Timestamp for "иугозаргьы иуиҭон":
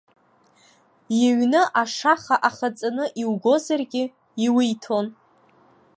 3.21-5.07